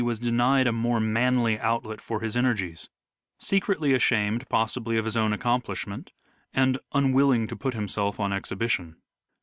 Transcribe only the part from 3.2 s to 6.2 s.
secretly ashamed possibly of his own accomplishment